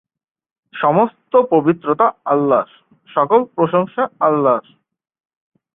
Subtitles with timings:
[0.73, 2.71] সমস্ত পবিত্রতা আল্লাহর,
[3.09, 4.65] সকল প্রশংসা আল্লাহর।